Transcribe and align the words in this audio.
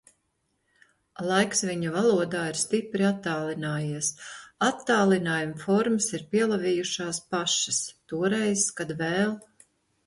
Laiks 1.31 1.59
viņa 1.71 1.91
valodā 1.95 2.39
ir 2.53 2.57
stipri 2.61 3.07
attālinājies, 3.11 4.09
attālinājuma 4.71 5.63
formas 5.67 6.09
ir 6.21 6.25
pielavījušās 6.35 7.23
pašas. 7.37 7.85
Toreiz, 8.15 8.67
kad 8.81 8.99
vēl... 9.07 9.41